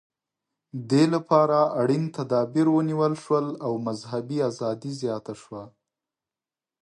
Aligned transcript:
دې 0.89 1.03
لپاره 1.13 1.57
اړین 1.81 2.03
تدابیر 2.17 2.67
ونیول 2.71 3.13
شول 3.23 3.47
او 3.65 3.73
مذهبي 3.87 4.37
ازادي 4.49 4.91
زیاته 5.01 5.33
شوه. 5.41 5.63